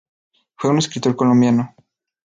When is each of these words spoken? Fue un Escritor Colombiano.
Fue 0.57 0.71
un 0.71 0.79
Escritor 0.79 1.15
Colombiano. 1.15 1.75